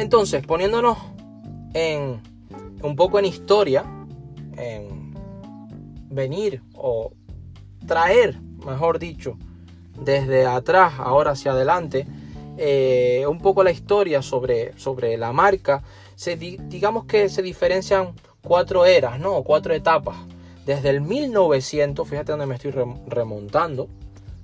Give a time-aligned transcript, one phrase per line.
[0.00, 0.96] Entonces, poniéndonos
[1.74, 2.22] en
[2.82, 3.84] un poco en historia,
[4.56, 5.14] en
[6.08, 7.12] venir o
[7.86, 9.36] traer, mejor dicho,
[10.02, 12.06] desde atrás, ahora hacia adelante,
[12.56, 15.82] eh, un poco la historia sobre, sobre la marca,
[16.14, 19.42] se, digamos que se diferencian cuatro eras, ¿no?
[19.42, 20.16] Cuatro etapas.
[20.64, 22.70] Desde el 1900, fíjate donde me estoy
[23.06, 23.88] remontando,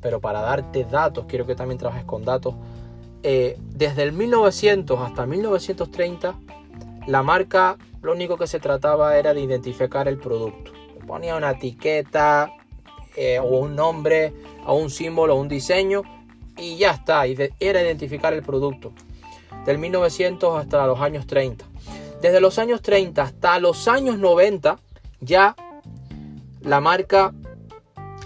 [0.02, 2.54] pero para darte datos, quiero que también trabajes con datos.
[3.29, 6.39] Eh, desde el 1900 hasta 1930,
[7.08, 10.71] la marca lo único que se trataba era de identificar el producto.
[11.08, 12.53] Ponía una etiqueta
[13.17, 14.32] eh, o un nombre
[14.64, 16.03] o un símbolo un diseño
[16.57, 17.26] y ya está.
[17.26, 18.93] era identificar el producto.
[19.64, 21.64] Del 1900 hasta los años 30.
[22.22, 24.79] Desde los años 30 hasta los años 90
[25.18, 25.56] ya
[26.61, 27.34] la marca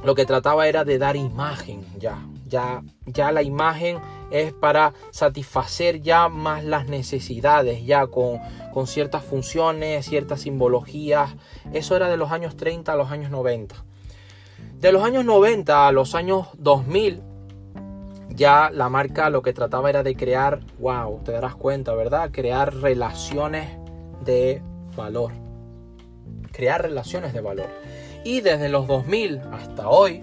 [0.04, 2.18] lo que trataba era de dar imagen ya.
[2.50, 3.98] Ya, ya la imagen
[4.30, 8.40] es para satisfacer ya más las necesidades, ya con,
[8.72, 11.36] con ciertas funciones, ciertas simbologías.
[11.72, 13.76] Eso era de los años 30 a los años 90.
[14.80, 17.22] De los años 90 a los años 2000,
[18.30, 22.30] ya la marca lo que trataba era de crear, wow, te darás cuenta, ¿verdad?
[22.32, 23.68] Crear relaciones
[24.24, 24.62] de
[24.96, 25.32] valor.
[26.52, 27.68] Crear relaciones de valor.
[28.24, 30.22] Y desde los 2000 hasta hoy,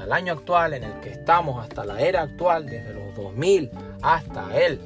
[0.00, 3.70] hasta el año actual en el que estamos, hasta la era actual, desde los 2000
[4.00, 4.80] hasta el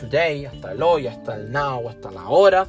[0.00, 2.66] today, hasta el hoy, hasta el now, hasta la hora,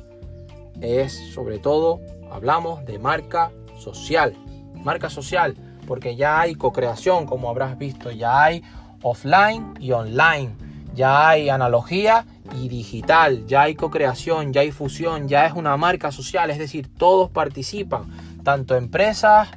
[0.81, 4.35] es sobre todo, hablamos de marca social.
[4.83, 5.55] Marca social,
[5.87, 8.63] porque ya hay co-creación, como habrás visto, ya hay
[9.01, 10.53] offline y online,
[10.93, 16.11] ya hay analogía y digital, ya hay co-creación, ya hay fusión, ya es una marca
[16.11, 18.11] social, es decir, todos participan,
[18.43, 19.47] tanto empresas,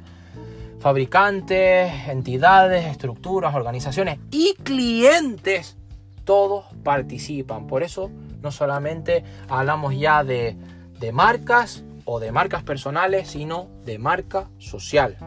[0.85, 5.77] fabricantes, entidades, estructuras, organizaciones y clientes,
[6.25, 7.65] todos participan.
[7.65, 8.11] Por eso
[8.43, 10.55] no solamente hablamos ya de,
[10.99, 15.17] de marcas o de marcas personales, sino de marca social.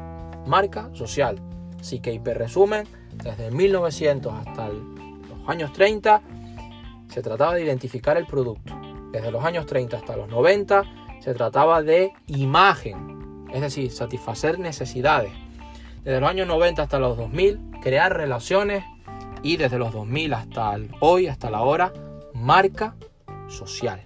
[0.46, 1.40] Marca social.
[1.80, 6.22] Así que hiper resumen, desde 1900 hasta los años 30
[7.08, 8.80] se trataba de identificar el producto.
[9.10, 10.84] Desde los años 30 hasta los 90
[11.18, 15.32] se trataba de imagen, es decir, satisfacer necesidades.
[16.08, 18.82] Desde los años 90 hasta los 2000, crear relaciones
[19.42, 21.92] y desde los 2000 hasta hoy, hasta la hora,
[22.32, 22.96] marca
[23.46, 24.00] social.